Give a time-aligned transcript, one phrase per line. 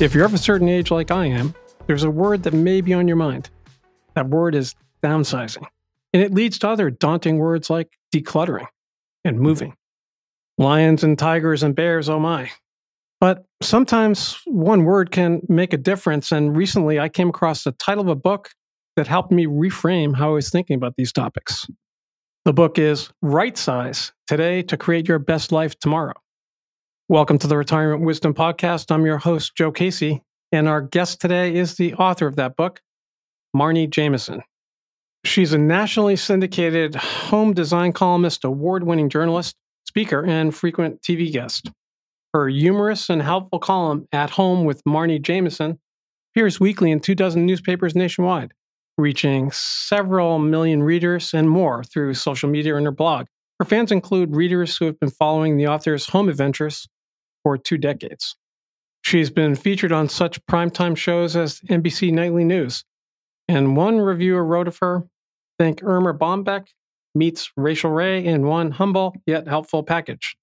[0.00, 1.56] If you're of a certain age like I am,
[1.88, 3.50] there's a word that may be on your mind.
[4.14, 5.66] That word is downsizing.
[6.12, 8.68] And it leads to other daunting words like decluttering
[9.24, 9.74] and moving.
[10.56, 12.48] Lions and tigers and bears, oh my.
[13.20, 16.30] But sometimes one word can make a difference.
[16.30, 18.50] And recently I came across the title of a book
[18.94, 21.66] that helped me reframe how I was thinking about these topics.
[22.44, 26.14] The book is Right Size Today to Create Your Best Life Tomorrow.
[27.10, 28.90] Welcome to the Retirement Wisdom Podcast.
[28.90, 30.22] I'm your host, Joe Casey,
[30.52, 32.82] and our guest today is the author of that book,
[33.56, 34.42] Marni Jameson.
[35.24, 41.70] She's a nationally syndicated home design columnist, award winning journalist, speaker, and frequent TV guest.
[42.34, 45.78] Her humorous and helpful column, At Home with Marni Jameson,
[46.34, 48.52] appears weekly in two dozen newspapers nationwide,
[48.98, 53.28] reaching several million readers and more through social media and her blog.
[53.60, 56.86] Her fans include readers who have been following the author's home adventures
[57.42, 58.36] for two decades.
[59.02, 62.84] She's been featured on such primetime shows as NBC Nightly News.
[63.48, 65.04] And one reviewer wrote of her
[65.58, 66.66] Think Erma Bombeck
[67.14, 70.36] meets Rachael Ray in one humble yet helpful package.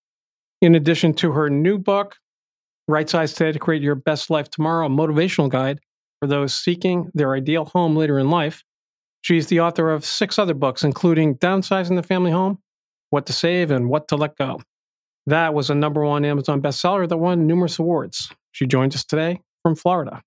[0.61, 2.15] In addition to her new book,
[2.87, 5.79] Right Size Today to Create Your Best Life Tomorrow, a motivational guide
[6.19, 8.63] for those seeking their ideal home later in life,
[9.21, 12.59] she's the author of six other books, including Downsizing the Family Home,
[13.09, 14.61] What to Save, and What to Let Go.
[15.27, 18.31] That was a number one Amazon bestseller that won numerous awards.
[18.51, 20.21] She joins us today from Florida.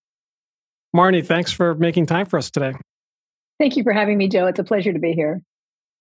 [0.94, 2.74] Marni, thanks for making time for us today.
[3.58, 4.46] Thank you for having me, Joe.
[4.46, 5.42] It's a pleasure to be here.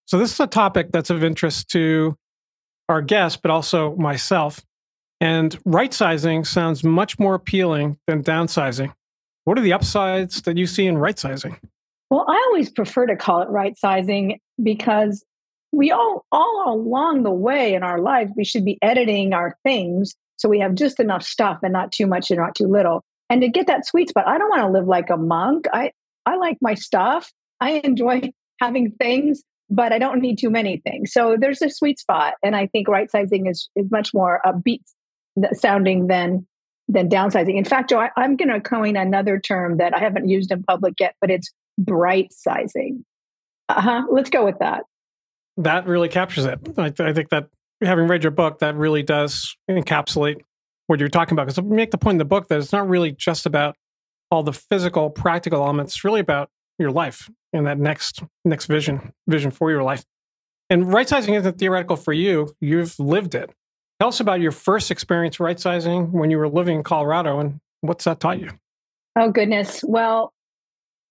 [0.06, 2.16] So, this is a topic that's of interest to
[2.88, 4.64] our guest, but also myself.
[5.20, 8.94] And right sizing sounds much more appealing than downsizing.
[9.44, 11.58] What are the upsides that you see in right sizing?
[12.10, 15.26] Well, I always prefer to call it right sizing because
[15.72, 20.16] we all all along the way in our lives we should be editing our things
[20.38, 23.04] so we have just enough stuff and not too much and not too little.
[23.30, 25.66] And to get that sweet spot i don't want to live like a monk.
[25.74, 25.92] I
[26.26, 27.32] i like my stuff.
[27.60, 31.12] I enjoy having things but i don't need too many things.
[31.12, 34.84] So there's a sweet spot and i think right sizing is is much more upbeat
[35.54, 36.48] sounding than
[36.88, 37.58] than downsizing.
[37.58, 40.64] In fact joe I, i'm going to coin another term that i haven't used in
[40.64, 43.04] public yet but it's bright sizing
[43.70, 44.84] uh-huh let's go with that
[45.58, 46.60] that really captures it.
[46.78, 47.50] I, I, think that
[47.82, 50.42] having read your book, that really does encapsulate
[50.88, 51.48] what you're talking about.
[51.48, 53.76] Because make the point in the book that it's not really just about
[54.32, 55.96] all the physical, practical elements.
[55.96, 60.04] It's really about your life and that next next vision vision for your life.
[60.70, 62.50] And right sizing isn't theoretical for you.
[62.60, 63.52] You've lived it.
[64.00, 67.60] Tell us about your first experience right sizing when you were living in Colorado and
[67.82, 68.52] what's that taught you?
[69.18, 69.84] Oh goodness.
[69.84, 70.34] Well,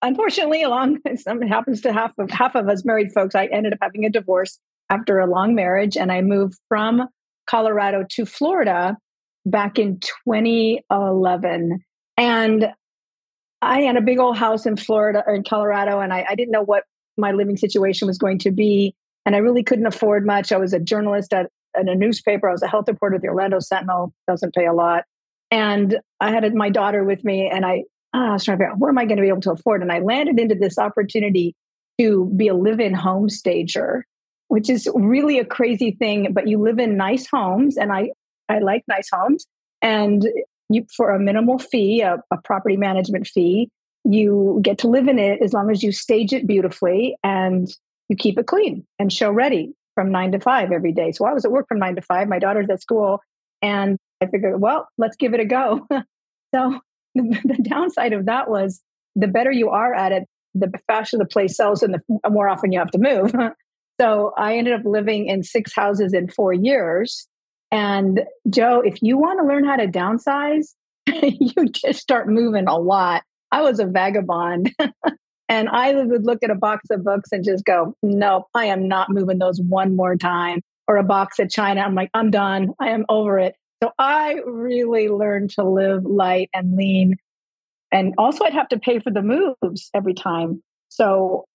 [0.01, 3.35] unfortunately, along something happens to half of half of us married folks.
[3.35, 4.59] I ended up having a divorce
[4.89, 7.07] after a long marriage, and I moved from
[7.49, 8.97] Colorado to Florida
[9.45, 11.83] back in 2011.
[12.17, 12.73] And
[13.61, 16.51] I had a big old house in Florida or in Colorado, and I, I didn't
[16.51, 16.83] know what
[17.17, 18.95] my living situation was going to be.
[19.25, 20.51] And I really couldn't afford much.
[20.51, 22.47] I was a journalist at, at a newspaper.
[22.47, 25.03] I was a health reporter at the Orlando Sentinel, doesn't pay a lot.
[25.49, 28.71] And I had my daughter with me, and I ah, I was trying to figure
[28.73, 29.81] out what am I going to be able to afford?
[29.81, 31.55] And I landed into this opportunity
[31.99, 34.05] to be a live-in home stager,
[34.47, 36.31] which is really a crazy thing.
[36.33, 38.11] But you live in nice homes, and I
[38.49, 39.45] I like nice homes,
[39.81, 40.25] and
[40.69, 43.69] you for a minimal fee, a, a property management fee,
[44.03, 47.67] you get to live in it as long as you stage it beautifully and
[48.09, 51.11] you keep it clean and show ready from nine to five every day.
[51.11, 52.27] So I was at work from nine to five.
[52.27, 53.19] My daughter's at school,
[53.61, 55.87] and I figured, well, let's give it a go.
[56.55, 56.79] so
[57.43, 58.81] the, downside of that was
[59.15, 60.23] the better you are at it,
[60.53, 63.33] the faster the place sells and the more often you have to move.
[64.01, 67.27] so I ended up living in six houses in four years.
[67.71, 70.73] And Joe, if you want to learn how to downsize,
[71.07, 73.23] you just start moving a lot.
[73.51, 74.73] I was a vagabond.
[75.49, 78.87] and I would look at a box of books and just go, nope, I am
[78.87, 80.61] not moving those one more time.
[80.89, 81.81] Or a box of China.
[81.81, 82.73] I'm like, I'm done.
[82.79, 83.55] I am over it.
[83.81, 87.17] So I really learned to live light and lean.
[87.91, 90.61] And also, I'd have to pay for the moves every time.
[90.89, 91.45] So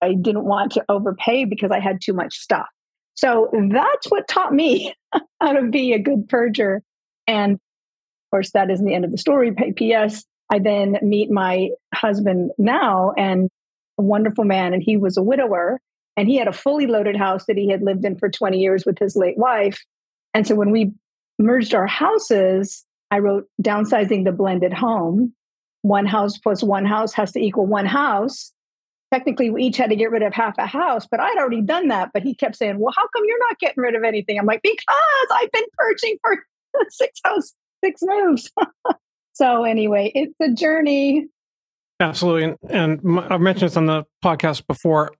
[0.00, 2.66] I didn't want to overpay because I had too much stuff.
[3.14, 4.94] So that's what taught me
[5.40, 6.80] how to be a good purger.
[7.26, 9.52] And of course, that isn't the end of the story.
[9.76, 10.24] P.S.
[10.50, 13.50] I then meet my husband now and
[13.98, 15.80] a wonderful man, and he was a widower.
[16.16, 18.84] And he had a fully loaded house that he had lived in for 20 years
[18.84, 19.82] with his late wife.
[20.34, 20.92] And so when we
[21.38, 25.34] merged our houses, I wrote downsizing the blended home.
[25.82, 28.52] One house plus one house has to equal one house.
[29.12, 31.88] Technically, we each had to get rid of half a house, but I'd already done
[31.88, 32.10] that.
[32.14, 34.38] But he kept saying, Well, how come you're not getting rid of anything?
[34.38, 34.86] I'm like, Because
[35.32, 36.36] I've been purging for
[36.88, 37.52] six house,
[37.84, 38.50] six moves.
[39.34, 41.28] So, anyway, it's a journey.
[42.00, 42.56] Absolutely.
[42.68, 45.12] And, and I've mentioned this on the podcast before.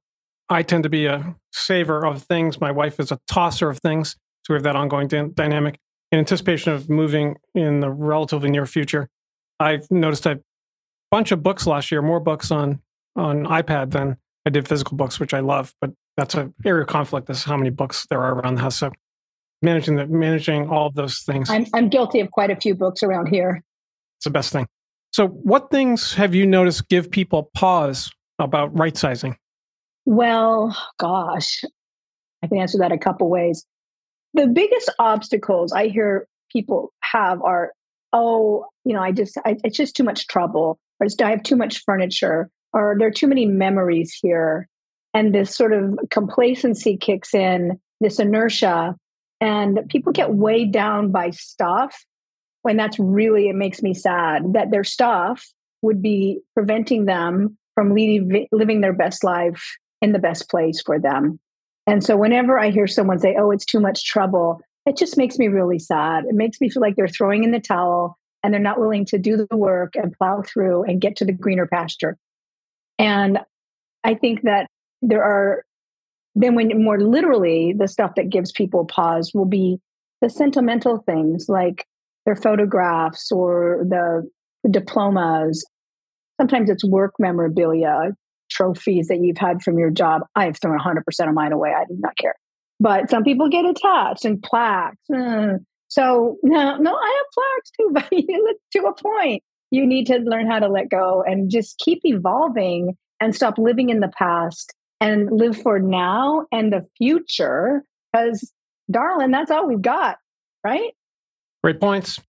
[0.49, 2.61] I tend to be a saver of things.
[2.61, 4.17] My wife is a tosser of things.
[4.44, 5.79] So we have that ongoing d- dynamic.
[6.12, 9.09] In anticipation of moving in the relatively near future,
[9.59, 10.41] I've noticed a
[11.11, 12.81] bunch of books last year, more books on
[13.17, 14.17] on iPad than
[14.47, 15.75] I did physical books, which I love.
[15.81, 17.26] But that's an area of conflict.
[17.26, 18.76] This is how many books there are around the house.
[18.76, 18.91] So
[19.62, 21.49] managing the managing all of those things.
[21.49, 23.62] I'm I'm guilty of quite a few books around here.
[24.19, 24.67] It's the best thing.
[25.12, 29.37] So, what things have you noticed give people pause about right sizing?
[30.05, 31.62] Well, gosh,
[32.43, 33.65] I can answer that a couple ways.
[34.34, 37.73] The biggest obstacles I hear people have are,
[38.12, 41.56] oh, you know, I just, I, it's just too much trouble, or I have too
[41.56, 44.69] much furniture, or there are too many memories here.
[45.14, 48.96] And this sort of complacency kicks in, this inertia,
[49.40, 52.05] and people get weighed down by stuff
[52.62, 55.44] when that's really, it makes me sad that their stuff
[55.82, 60.99] would be preventing them from leading, living their best life in the best place for
[60.99, 61.38] them.
[61.87, 65.38] And so whenever I hear someone say, oh, it's too much trouble, it just makes
[65.38, 66.25] me really sad.
[66.25, 69.19] It makes me feel like they're throwing in the towel and they're not willing to
[69.19, 72.17] do the work and plow through and get to the greener pasture.
[72.99, 73.38] And
[74.05, 74.67] I think that
[75.00, 75.64] there are,
[76.34, 79.79] then when more literally, the stuff that gives people pause will be
[80.20, 81.87] the sentimental things like
[82.26, 84.29] their photographs or the
[84.70, 85.64] diplomas.
[86.40, 88.12] Sometimes it's work memorabilia,
[88.53, 90.23] trophies that you've had from your job.
[90.37, 91.73] I have thrown 100% of mine away.
[91.77, 92.35] I do not care.
[92.81, 94.97] But some people get attached and plaques.
[95.11, 95.65] Mm.
[95.89, 97.91] So, no, no, I have plaques too,
[98.45, 102.01] but to a point, you need to learn how to let go and just keep
[102.05, 107.85] evolving and stop living in the past and live for now and the future.
[108.13, 108.53] Because,
[108.91, 110.19] darling, that's all we've got,
[110.65, 110.93] right?
[111.63, 112.21] Great points.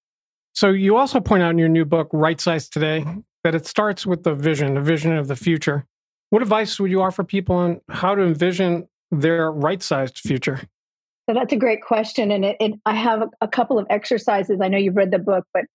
[0.53, 3.05] So you also point out in your new book, Right Size Today,
[3.43, 5.85] that it starts with the vision, the vision of the future.
[6.33, 10.61] What advice would you offer people on how to envision their right-sized future?
[11.29, 14.59] So that's a great question, and it, it, I have a, a couple of exercises.
[14.59, 15.65] I know you've read the book, but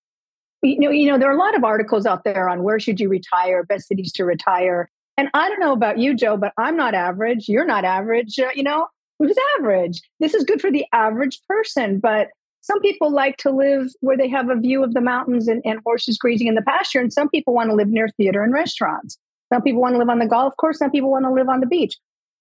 [0.62, 2.98] you know, you know, there are a lot of articles out there on where should
[2.98, 4.90] you retire, best cities to retire.
[5.16, 7.48] And I don't know about you, Joe, but I'm not average.
[7.48, 8.36] You're not average.
[8.40, 8.88] Uh, you know,
[9.20, 10.02] who's average?
[10.18, 12.30] This is good for the average person, but
[12.62, 15.78] some people like to live where they have a view of the mountains and, and
[15.86, 19.18] horses grazing in the pasture, and some people want to live near theater and restaurants.
[19.52, 21.60] Some people want to live on the golf course, some people want to live on
[21.60, 21.96] the beach.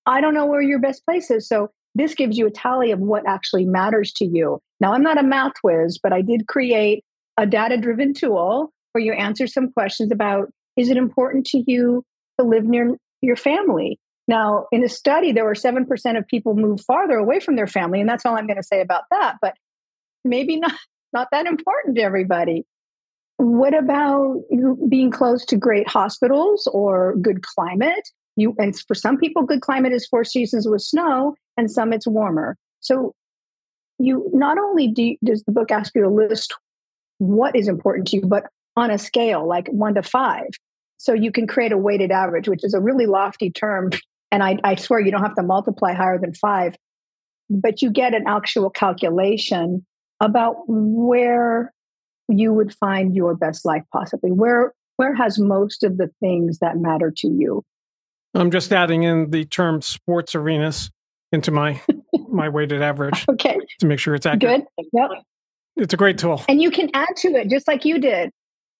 [0.05, 1.47] I don't know where your best place is.
[1.47, 4.59] So this gives you a tally of what actually matters to you.
[4.79, 7.03] Now, I'm not a math whiz, but I did create
[7.37, 12.03] a data driven tool where you answer some questions about is it important to you
[12.39, 13.99] to live near your family?
[14.27, 17.99] Now, in a study, there were 7% of people move farther away from their family,
[17.99, 19.37] and that's all I'm going to say about that.
[19.41, 19.55] But
[20.23, 20.73] maybe not
[21.13, 22.65] not that important to everybody.
[23.37, 24.41] What about
[24.89, 28.09] being close to great hospitals or good climate?
[28.35, 32.07] You and for some people, good climate is four seasons with snow, and some it's
[32.07, 32.57] warmer.
[32.79, 33.13] So
[33.99, 36.53] you not only do, does the book ask you to list
[37.19, 38.45] what is important to you, but
[38.75, 40.47] on a scale like one to five.
[40.97, 43.91] So you can create a weighted average, which is a really lofty term.
[44.31, 46.75] And I, I swear you don't have to multiply higher than five,
[47.49, 49.85] but you get an actual calculation
[50.19, 51.73] about where
[52.27, 54.31] you would find your best life possibly?
[54.31, 57.63] Where where has most of the things that matter to you?
[58.33, 60.91] I'm just adding in the term sports arenas
[61.31, 61.81] into my
[62.29, 63.57] my weighted average okay.
[63.79, 64.65] to make sure it's accurate.
[64.77, 64.87] Good.
[64.93, 65.09] Yep.
[65.77, 66.43] It's a great tool.
[66.49, 68.31] And you can add to it just like you did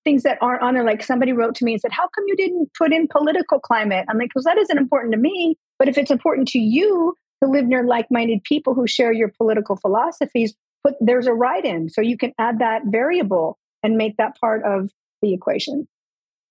[0.03, 2.35] things that aren't on there like somebody wrote to me and said how come you
[2.35, 4.05] didn't put in political climate?
[4.09, 7.49] I'm like because that isn't important to me but if it's important to you to
[7.49, 12.01] live near like-minded people who share your political philosophies put there's a write in so
[12.01, 14.91] you can add that variable and make that part of
[15.21, 15.87] the equation.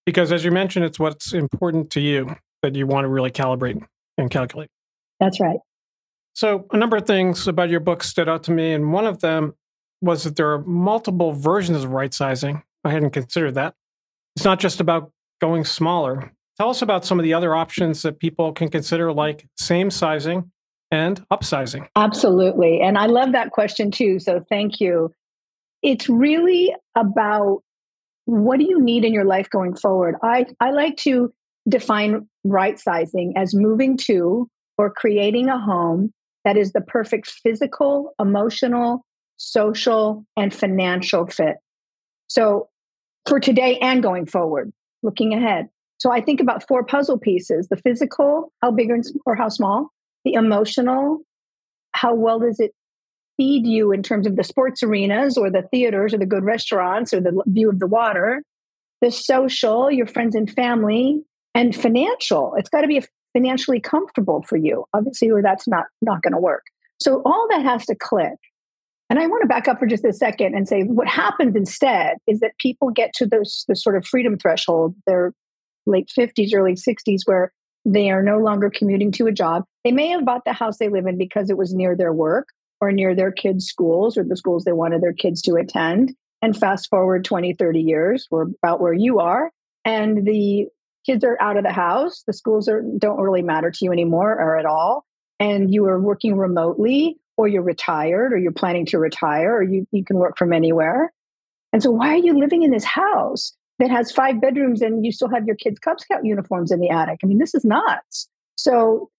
[0.05, 3.83] Because as you mentioned it's what's important to you that you want to really calibrate
[4.19, 4.71] and calculate.
[5.21, 5.59] That's right.
[6.35, 9.21] So a number of things about your book stood out to me and one of
[9.21, 9.55] them
[10.01, 13.75] was that there are multiple versions of right sizing i hadn't considered that.
[14.37, 16.33] It's not just about going smaller.
[16.59, 20.51] Tell us about some of the other options that people can consider like same sizing
[20.91, 21.89] and upsizing?
[21.97, 22.81] Absolutely.
[22.81, 24.19] And I love that question too.
[24.19, 25.13] So thank you.
[25.83, 27.63] It's really about
[28.25, 30.17] what do you need in your life going forward?
[30.23, 31.33] I, I like to
[31.69, 36.13] define right sizing as moving to or creating a home
[36.45, 39.05] that is the perfect physical, emotional,
[39.37, 41.57] social, and financial fit.
[42.29, 42.69] So
[43.27, 45.69] for today and going forward, looking ahead.
[45.99, 48.91] So I think about four puzzle pieces the physical, how big
[49.25, 49.91] or how small,
[50.27, 51.21] the emotional,
[51.93, 52.73] how well does it
[53.37, 57.15] feed you in terms of the sports arenas or the theaters or the good restaurants
[57.15, 58.43] or the view of the water,
[59.01, 61.23] the social, your friends and family,
[61.55, 62.55] and financial.
[62.57, 63.03] It's got to be
[63.35, 66.65] financially comfortable for you, obviously, or that's not, not going to work.
[67.01, 68.35] So all that has to click.
[69.09, 72.17] And I want to back up for just a second and say what happens instead
[72.27, 75.33] is that people get to those the sort of freedom threshold, their
[75.87, 77.53] late 50s, early 60s, where
[77.87, 79.65] they are no longer commuting to a job.
[79.85, 82.49] They may have bought the house they live in because it was near their work
[82.81, 86.13] or near their kids' schools or the schools they wanted their kids to attend.
[86.43, 89.53] And fast forward 20, 30 years, we're about where you are.
[89.85, 90.67] And the
[91.07, 92.25] kids are out of the house.
[92.27, 95.07] The schools are, don't really matter to you anymore or at all.
[95.39, 99.87] And you are working remotely or you're retired or you're planning to retire or you,
[99.93, 101.13] you can work from anywhere.
[101.73, 105.13] And so why are you living in this house that has five bedrooms and you
[105.13, 107.19] still have your kids' Cub Scout uniforms in the attic?
[107.23, 108.29] I mean, this is nuts.
[108.57, 109.11] So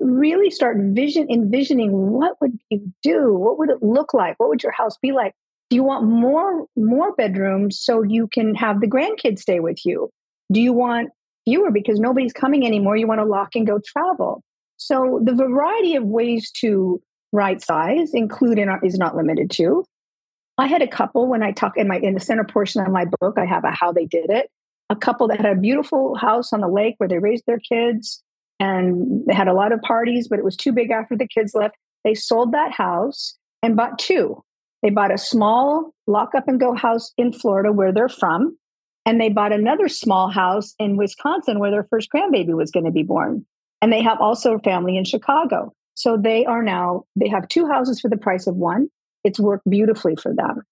[0.00, 3.32] really start vision envisioning what would you do?
[3.34, 4.38] What would it look like?
[4.38, 5.32] What would your house be like?
[5.70, 10.10] Do you want more more bedrooms so you can have the grandkids stay with you?
[10.52, 11.10] Do you want
[11.44, 12.96] fewer because nobody's coming anymore?
[12.96, 14.42] You want to lock and go travel.
[14.76, 17.00] So the variety of ways to
[17.32, 19.84] right size include in, is not limited to.
[20.58, 23.06] I had a couple when I talk in my in the center portion of my
[23.20, 23.38] book.
[23.38, 24.50] I have a how they did it.
[24.90, 28.22] A couple that had a beautiful house on the lake where they raised their kids
[28.60, 31.54] and they had a lot of parties, but it was too big after the kids
[31.54, 31.74] left.
[32.04, 34.42] They sold that house and bought two.
[34.82, 38.56] They bought a small lock up and go house in Florida where they're from.
[39.04, 42.92] And they bought another small house in Wisconsin where their first grandbaby was going to
[42.92, 43.44] be born.
[43.80, 45.72] And they have also a family in Chicago.
[45.94, 48.88] So they are now, they have two houses for the price of one.
[49.24, 50.62] It's worked beautifully for them.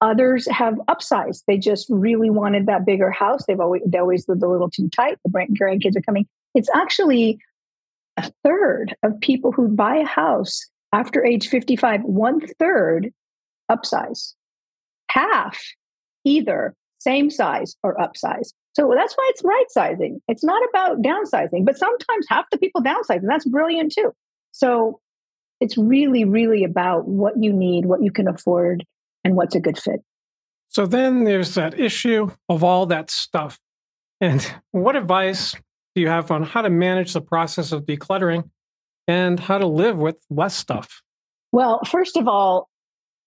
[0.00, 1.42] Others have upsized.
[1.46, 3.44] They just really wanted that bigger house.
[3.46, 5.18] They've always they always lived a little too tight.
[5.24, 6.26] The grandkids are coming.
[6.54, 7.38] It's actually
[8.16, 13.12] a third of people who buy a house after age 55, one third
[13.70, 14.34] upsize.
[15.10, 15.60] Half
[16.24, 18.52] either same size or upsize.
[18.74, 20.20] So that's why it's right sizing.
[20.28, 24.12] It's not about downsizing, but sometimes half the people downsize, and that's brilliant too.
[24.52, 25.00] So
[25.60, 28.84] it's really, really about what you need, what you can afford,
[29.24, 30.00] and what's a good fit.
[30.68, 33.58] So then there's that issue of all that stuff.
[34.20, 35.52] And what advice
[35.94, 38.48] do you have on how to manage the process of decluttering
[39.06, 41.02] and how to live with less stuff?
[41.50, 42.68] Well, first of all,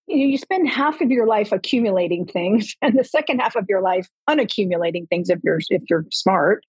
[0.08, 4.08] you spend half of your life accumulating things and the second half of your life
[4.28, 6.64] unaccumulating things if you're if you're smart.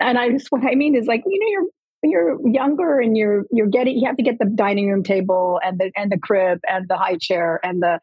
[0.00, 3.16] And I just what I mean is like, you know, you're when you're younger and
[3.16, 6.18] you're you're getting you have to get the dining room table and the and the
[6.18, 7.98] crib and the high chair and the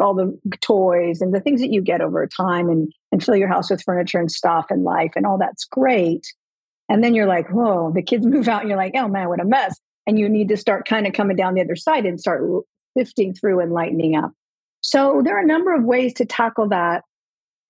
[0.00, 3.48] all the toys and the things that you get over time and and fill your
[3.48, 6.26] house with furniture and stuff and life and all that's great.
[6.88, 9.40] And then you're like whoa the kids move out and you're like oh man what
[9.40, 9.78] a mess.
[10.06, 12.42] And you need to start kind of coming down the other side and start
[12.96, 14.32] sifting through and lightening up.
[14.82, 17.04] So there are a number of ways to tackle that.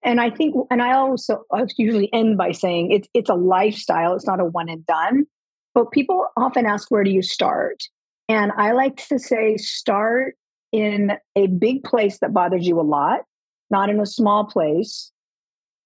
[0.02, 4.14] And i think and i also I usually end by saying it's it's a lifestyle.
[4.14, 5.26] It's not a one and done
[5.74, 7.82] but people often ask, where do you start?
[8.28, 10.36] And I like to say, start
[10.72, 13.20] in a big place that bothers you a lot,
[13.70, 15.12] not in a small place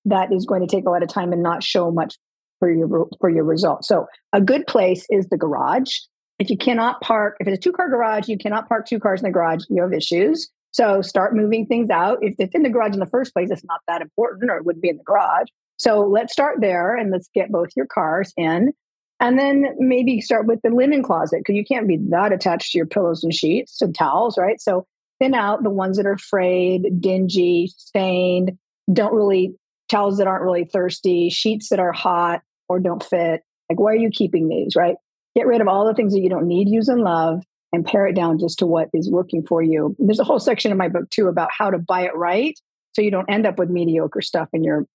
[0.05, 2.17] that is going to take a lot of time and not show much
[2.59, 3.89] for your for your results.
[3.89, 5.95] So a good place is the garage.
[6.39, 9.21] If you cannot park, if it's a two car garage, you cannot park two cars
[9.21, 10.49] in the garage, you have issues.
[10.71, 12.19] So start moving things out.
[12.23, 14.65] If it's in the garage in the first place, it's not that important or it
[14.65, 15.49] wouldn't be in the garage.
[15.77, 18.73] So let's start there and let's get both your cars in.
[19.21, 22.79] And then maybe start with the linen closet because you can't be that attached to
[22.79, 24.61] your pillows and sheets and towels, right?
[24.61, 24.87] So
[25.19, 28.57] thin out the ones that are frayed, dingy, stained,
[28.93, 29.55] don't really,
[29.89, 33.43] towels that aren't really thirsty, sheets that are hot or don't fit.
[33.69, 34.97] Like, why are you keeping these, right?
[35.35, 38.07] Get rid of all the things that you don't need, use, and love, and pare
[38.07, 39.97] it down just to what is working for you.
[39.99, 42.59] There's a whole section in my book, too, about how to buy it right
[42.93, 44.87] so you don't end up with mediocre stuff in your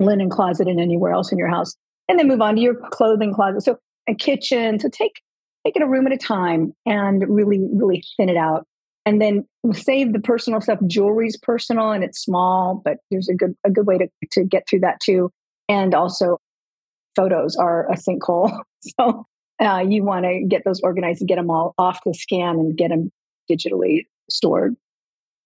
[0.00, 1.76] linen closet and anywhere else in your house
[2.08, 3.62] and then move on to your clothing closet.
[3.62, 3.78] So
[4.08, 4.78] a kitchen.
[4.78, 5.20] So take
[5.64, 8.66] take it a room at a time and really, really thin it out.
[9.04, 10.78] And then save the personal stuff.
[10.86, 14.68] Jewelry's personal and it's small, but there's a good a good way to, to get
[14.68, 15.30] through that too.
[15.68, 16.38] And also
[17.16, 18.58] photos are a sinkhole.
[18.98, 19.24] So
[19.62, 22.76] uh, you want to get those organized and get them all off the scan and
[22.76, 23.12] get them
[23.48, 24.74] digitally stored.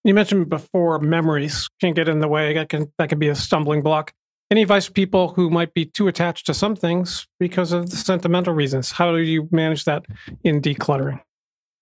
[0.05, 2.55] You mentioned before memories can get in the way.
[2.55, 4.15] That can that can be a stumbling block.
[4.51, 7.97] Any advice for people who might be too attached to some things because of the
[7.97, 8.93] sentimental reasons?
[8.93, 10.07] How do you manage that
[10.45, 11.21] in decluttering?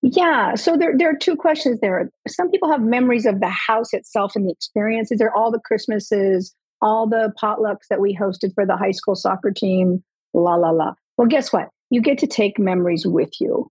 [0.01, 2.11] Yeah, so there, there are two questions there.
[2.29, 5.19] Some people have memories of the house itself and the experiences.
[5.19, 9.15] There are all the Christmases, all the potlucks that we hosted for the high school
[9.15, 10.03] soccer team,
[10.33, 10.95] la, la, la.
[11.17, 11.69] Well, guess what?
[11.91, 13.71] You get to take memories with you.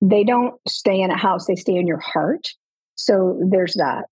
[0.00, 2.48] they don't stay in a house, they stay in your heart.
[2.96, 4.06] So there's that.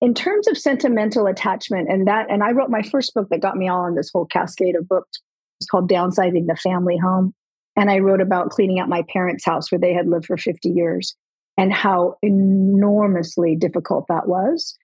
[0.00, 3.56] In terms of sentimental attachment and that, and I wrote my first book that got
[3.56, 5.20] me all on this whole cascade of books.
[5.60, 7.32] It's called Downsizing the Family Home.
[7.76, 10.68] And I wrote about cleaning out my parents' house where they had lived for 50
[10.68, 11.16] years
[11.56, 14.76] and how enormously difficult that was.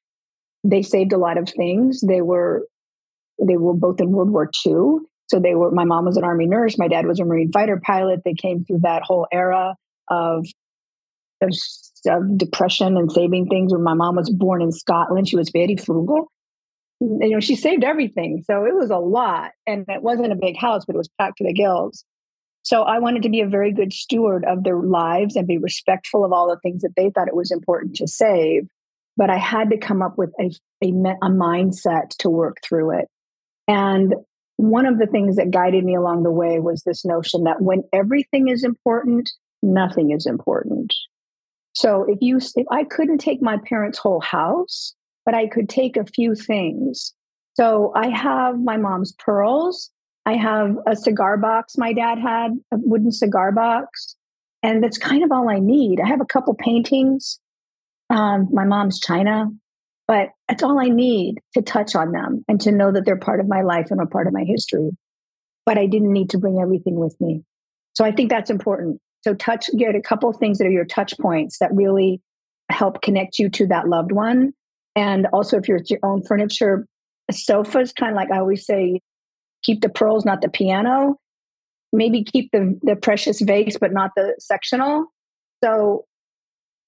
[0.65, 2.01] They saved a lot of things.
[2.01, 2.67] They were
[3.43, 4.99] they were both in World War II.
[5.29, 7.81] So they were my mom was an army nurse, my dad was a marine fighter
[7.83, 8.21] pilot.
[8.25, 9.75] They came through that whole era
[10.09, 10.47] of
[11.41, 11.51] of,
[12.07, 13.73] of depression and saving things.
[13.73, 16.31] When my mom was born in Scotland, she was very frugal.
[17.01, 18.45] You know, she saved everything.
[18.47, 19.53] So it was a lot.
[19.67, 22.05] And it wasn't a big house, but it was packed to the gills.
[22.63, 26.25] So I wanted to be a very good steward of their lives and be respectful
[26.25, 28.69] of all the things that they thought it was important to save.
[29.17, 30.51] But I had to come up with a,
[30.85, 30.89] a,
[31.23, 33.09] a mindset to work through it.
[33.67, 34.15] And
[34.57, 37.83] one of the things that guided me along the way was this notion that when
[37.95, 39.31] everything is important,
[39.63, 40.95] nothing is important.
[41.81, 44.95] So if you if I couldn't take my parents' whole house,
[45.25, 47.15] but I could take a few things.
[47.55, 49.91] So I have my mom's pearls.
[50.27, 54.15] I have a cigar box my dad had, a wooden cigar box,
[54.63, 56.01] and that's kind of all I need.
[56.01, 57.41] I have a couple paintings,
[58.11, 59.47] um, my mom's china,
[60.07, 63.41] but that's all I need to touch on them and to know that they're part
[63.41, 64.91] of my life and a part of my history.
[65.65, 67.43] But I didn't need to bring everything with me.
[67.95, 69.01] So I think that's important.
[69.23, 72.21] So touch, get a couple things that are your touch points that really
[72.71, 74.53] help connect you to that loved one.
[74.97, 76.87] And also, if you're your own furniture,
[77.31, 79.01] sofas, kind of like I always say,
[79.63, 81.17] keep the pearls, not the piano.
[81.93, 85.07] Maybe keep the the precious vase, but not the sectional.
[85.63, 86.05] So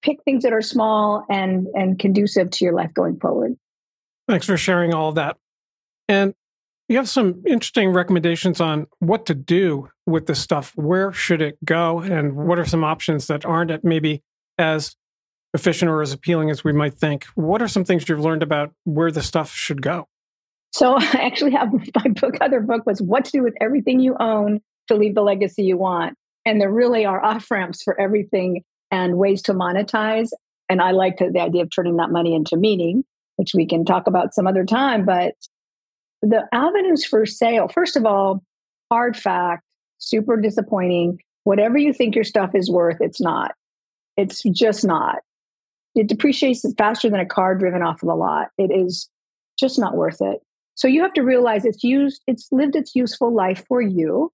[0.01, 3.55] pick things that are small and and conducive to your life going forward.
[4.27, 5.37] Thanks for sharing all of that.
[6.07, 6.33] And
[6.93, 10.73] you have some interesting recommendations on what to do with this stuff.
[10.75, 11.99] Where should it go?
[11.99, 14.21] And what are some options that aren't maybe
[14.59, 14.95] as
[15.55, 17.25] efficient or as appealing as we might think?
[17.33, 20.07] What are some things you've learned about where the stuff should go?
[20.71, 24.15] So I actually have my book, other book was what to do with everything you
[24.19, 26.15] own to leave the legacy you want.
[26.45, 30.29] And there really are off ramps for everything and ways to monetize.
[30.69, 33.03] And I like the idea of turning that money into meaning,
[33.37, 35.05] which we can talk about some other time.
[35.05, 35.33] But
[36.23, 38.43] the avenues for sale, first of all,
[38.89, 39.63] hard fact,
[39.97, 41.19] super disappointing.
[41.43, 43.51] Whatever you think your stuff is worth, it's not.
[44.15, 45.17] It's just not.
[45.95, 48.47] It depreciates faster than a car driven off of a lot.
[48.57, 49.09] It is
[49.59, 50.39] just not worth it.
[50.75, 54.31] So you have to realize it's used, it's lived its useful life for you.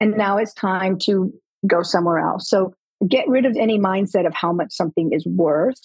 [0.00, 1.32] And now it's time to
[1.66, 2.48] go somewhere else.
[2.48, 2.74] So
[3.06, 5.80] get rid of any mindset of how much something is worth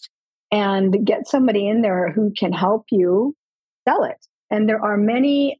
[0.51, 3.35] and get somebody in there who can help you
[3.87, 4.17] sell it.
[4.51, 5.59] And there are many,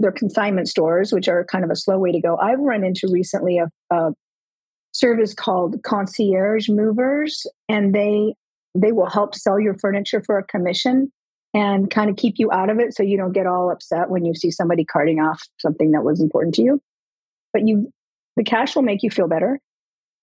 [0.00, 2.36] there are consignment stores, which are kind of a slow way to go.
[2.38, 4.12] I've run into recently a, a
[4.92, 8.34] service called concierge movers, and they
[8.74, 11.10] they will help sell your furniture for a commission
[11.54, 14.26] and kind of keep you out of it so you don't get all upset when
[14.26, 16.80] you see somebody carting off something that was important to you.
[17.52, 17.92] But you
[18.36, 19.60] the cash will make you feel better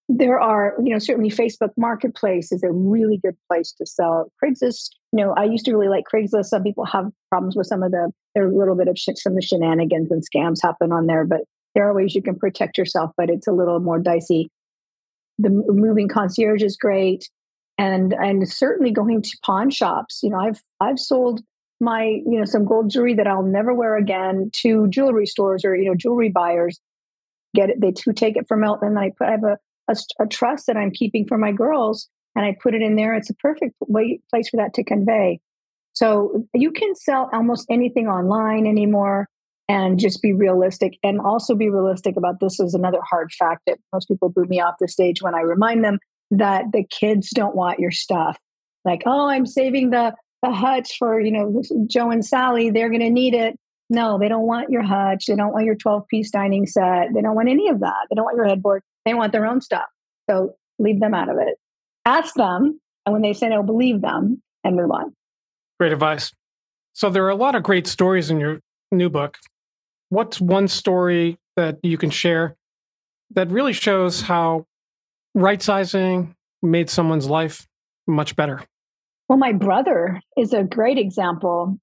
[0.09, 4.31] there are, you know, certainly Facebook Marketplace is a really good place to sell.
[4.43, 6.45] Craigslist, you know, I used to really like Craigslist.
[6.45, 9.09] Some people have problems with some of the, there are a little bit of sh-
[9.15, 11.41] some of the shenanigans and scams happen on there, but
[11.73, 14.49] there are ways you can protect yourself, but it's a little more dicey.
[15.39, 17.29] The moving concierge is great.
[17.79, 20.19] And, and certainly going to pawn shops.
[20.21, 21.41] You know, I've, I've sold
[21.79, 25.75] my, you know, some gold jewelry that I'll never wear again to jewelry stores or,
[25.75, 26.79] you know, jewelry buyers
[27.55, 27.81] get it.
[27.81, 28.97] They too take it from Melton.
[28.97, 29.57] I put I have a
[29.89, 33.13] a, a trust that I'm keeping for my girls and I put it in there.
[33.13, 35.39] It's a perfect way, place for that to convey.
[35.93, 39.27] So you can sell almost anything online anymore
[39.69, 43.77] and just be realistic and also be realistic about this is another hard fact that
[43.93, 45.99] most people boo me off the stage when I remind them
[46.31, 48.37] that the kids don't want your stuff.
[48.83, 52.99] Like, oh, I'm saving the the hutch for, you know, Joe and Sally, they're going
[52.99, 53.57] to need it.
[53.89, 55.25] No, they don't want your hutch.
[55.25, 57.13] They don't want your 12 piece dining set.
[57.13, 58.07] They don't want any of that.
[58.09, 58.83] They don't want your headboard.
[59.05, 59.85] They want their own stuff.
[60.29, 61.57] So leave them out of it.
[62.05, 62.79] Ask them.
[63.05, 65.13] And when they say no, believe them and move on.
[65.79, 66.31] Great advice.
[66.93, 68.59] So there are a lot of great stories in your
[68.91, 69.37] new book.
[70.09, 72.55] What's one story that you can share
[73.31, 74.65] that really shows how
[75.33, 77.67] right sizing made someone's life
[78.07, 78.61] much better?
[79.27, 81.77] Well, my brother is a great example.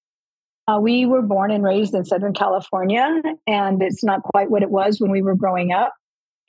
[0.69, 4.71] Uh, we were born and raised in Southern California, and it's not quite what it
[4.71, 5.93] was when we were growing up.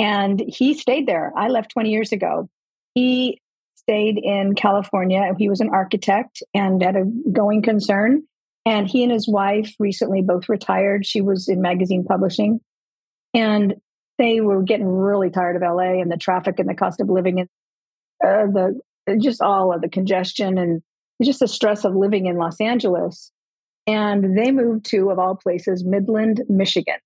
[0.01, 1.31] And he stayed there.
[1.37, 2.49] I left 20 years ago.
[2.95, 3.39] He
[3.75, 5.31] stayed in California.
[5.37, 8.23] He was an architect and had a going concern.
[8.65, 11.05] And he and his wife recently both retired.
[11.05, 12.61] She was in magazine publishing.
[13.35, 13.75] And
[14.17, 17.39] they were getting really tired of LA and the traffic and the cost of living.
[17.39, 17.49] And
[18.23, 18.81] uh, the
[19.19, 20.81] just all of the congestion and
[21.21, 23.31] just the stress of living in Los Angeles.
[23.85, 26.97] And they moved to, of all places, Midland, Michigan,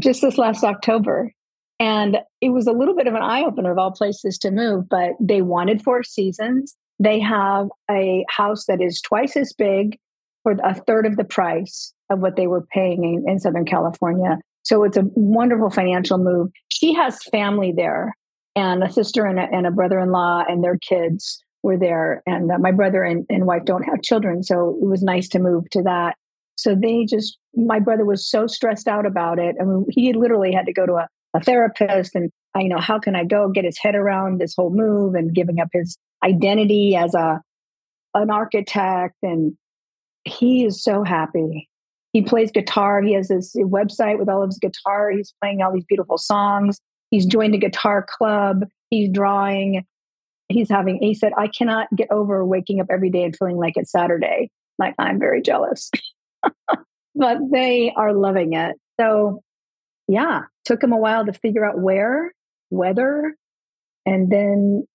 [0.00, 1.32] just this last October.
[1.78, 4.88] And it was a little bit of an eye opener of all places to move,
[4.88, 6.74] but they wanted four seasons.
[6.98, 9.98] They have a house that is twice as big
[10.42, 14.38] for a third of the price of what they were paying in, in Southern California.
[14.62, 16.50] So it's a wonderful financial move.
[16.68, 18.14] She has family there
[18.56, 22.58] and a sister and a, and a brother-in-law and their kids were there and uh,
[22.58, 25.82] my brother and, and wife don't have children so it was nice to move to
[25.82, 26.16] that
[26.56, 30.52] so they just my brother was so stressed out about it I mean, he literally
[30.52, 33.64] had to go to a, a therapist and you know how can i go get
[33.64, 37.40] his head around this whole move and giving up his identity as a
[38.14, 39.56] an architect and
[40.24, 41.68] he is so happy
[42.12, 45.72] he plays guitar he has this website with all of his guitar he's playing all
[45.72, 48.64] these beautiful songs He's joined a guitar club.
[48.90, 49.84] He's drawing.
[50.48, 53.74] He's having, he said, I cannot get over waking up every day and feeling like
[53.76, 54.50] it's Saturday.
[54.78, 55.90] Like, I'm very jealous.
[57.14, 58.76] but they are loving it.
[59.00, 59.42] So,
[60.08, 62.32] yeah, took him a while to figure out where,
[62.68, 63.34] whether,
[64.04, 64.86] and then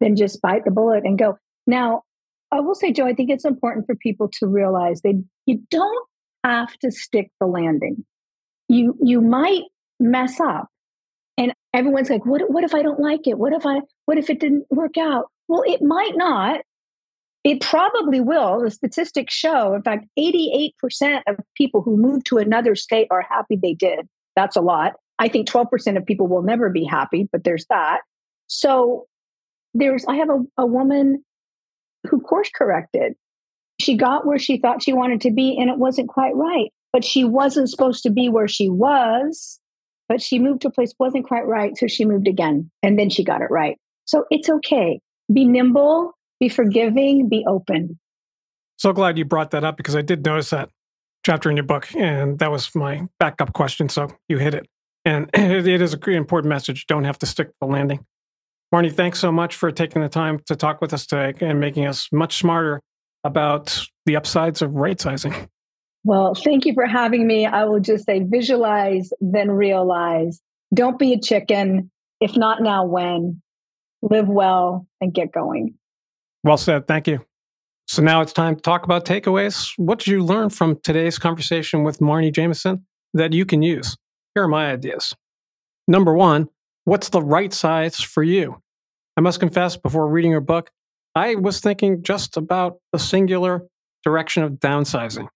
[0.00, 1.38] then just bite the bullet and go.
[1.66, 2.02] Now,
[2.50, 5.14] I will say, Joe, I think it's important for people to realize they
[5.46, 6.08] you don't
[6.44, 8.04] have to stick the landing.
[8.68, 9.62] You you might
[10.00, 10.68] mess up
[11.38, 13.38] and everyone's like what what if i don't like it?
[13.38, 15.26] What if i what if it didn't work out?
[15.48, 16.60] Well it might not.
[17.42, 18.60] It probably will.
[18.60, 20.70] The statistics show in fact 88%
[21.26, 24.94] of people who move to another state are happy they did that's a lot.
[25.18, 28.00] I think 12% of people will never be happy but there's that.
[28.46, 29.06] So
[29.76, 31.24] there's i have a, a woman
[32.08, 33.14] who course corrected.
[33.80, 37.04] She got where she thought she wanted to be and it wasn't quite right but
[37.04, 39.58] she wasn't supposed to be where she was
[40.08, 43.10] but she moved to a place wasn't quite right so she moved again and then
[43.10, 43.78] she got it right.
[44.04, 45.00] So it's okay.
[45.32, 47.98] Be nimble be forgiving be open.
[48.76, 50.68] So glad you brought that up because i did notice that
[51.24, 54.66] chapter in your book and that was my backup question so you hit it
[55.04, 58.04] and it is a important message don't have to stick to the landing
[58.72, 61.86] marni thanks so much for taking the time to talk with us today and making
[61.86, 62.80] us much smarter
[63.24, 65.34] about the upsides of right sizing
[66.04, 67.46] well, thank you for having me.
[67.46, 70.40] I will just say visualize, then realize.
[70.72, 71.90] Don't be a chicken.
[72.20, 73.40] If not now, when?
[74.02, 75.74] Live well and get going.
[76.42, 76.86] Well said.
[76.86, 77.24] Thank you.
[77.86, 79.72] So now it's time to talk about takeaways.
[79.76, 83.96] What did you learn from today's conversation with Marni Jameson that you can use?
[84.34, 85.14] Here are my ideas.
[85.86, 86.48] Number one,
[86.84, 88.60] what's the right size for you?
[89.16, 90.70] I must confess, before reading your book,
[91.14, 93.62] I was thinking just about the singular
[94.02, 95.28] direction of downsizing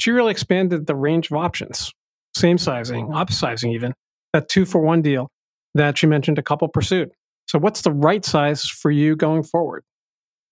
[0.00, 1.92] she really expanded the range of options,
[2.34, 3.92] same sizing, upsizing even,
[4.32, 5.30] that two for one deal
[5.74, 7.10] that she mentioned a couple pursued.
[7.46, 9.84] So, what's the right size for you going forward?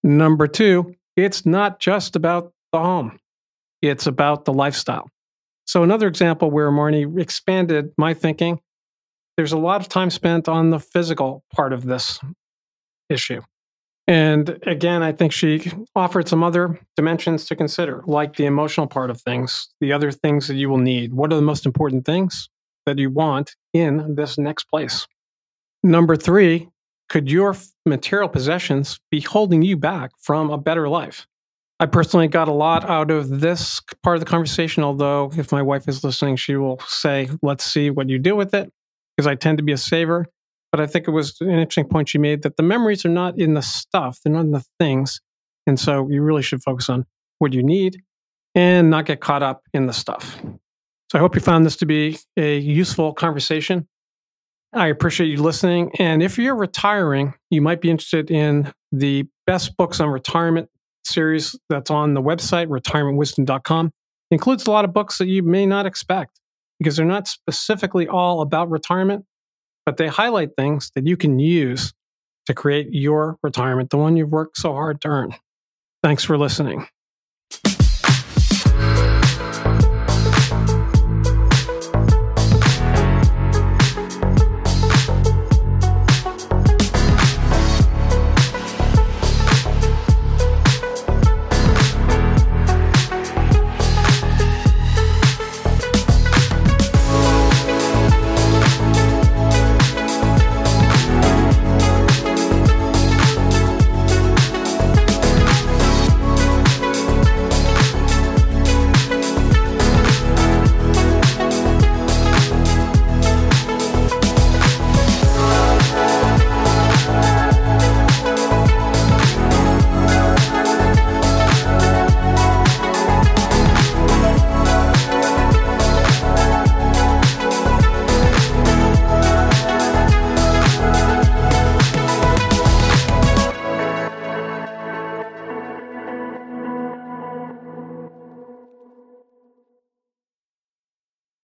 [0.02, 3.18] Number two, it's not just about the home,
[3.82, 5.10] it's about the lifestyle.
[5.66, 8.60] So, another example where Marni expanded my thinking,
[9.36, 12.20] there's a lot of time spent on the physical part of this
[13.08, 13.42] issue.
[14.06, 19.10] And again, I think she offered some other dimensions to consider, like the emotional part
[19.10, 21.12] of things, the other things that you will need.
[21.12, 22.48] What are the most important things
[22.86, 25.06] that you want in this next place?
[25.82, 26.70] Number three,
[27.08, 31.26] could your material possessions be holding you back from a better life?
[31.80, 35.62] I personally got a lot out of this part of the conversation, although if my
[35.62, 38.72] wife is listening, she will say, let's see what you do with it,
[39.16, 40.26] because I tend to be a saver.
[40.70, 43.38] But I think it was an interesting point she made that the memories are not
[43.38, 45.20] in the stuff, they're not in the things.
[45.66, 47.06] And so you really should focus on
[47.38, 48.02] what you need
[48.54, 50.36] and not get caught up in the stuff.
[51.10, 53.88] So I hope you found this to be a useful conversation.
[54.72, 55.92] I appreciate you listening.
[55.98, 60.68] And if you're retiring, you might be interested in the best books on retirement
[61.04, 63.86] series that's on the website, retirementwisdom.com.
[63.86, 63.92] It
[64.34, 66.38] includes a lot of books that you may not expect
[66.78, 69.24] because they're not specifically all about retirement,
[69.86, 71.94] but they highlight things that you can use
[72.46, 75.34] to create your retirement, the one you've worked so hard to earn.
[76.02, 76.86] Thanks for listening.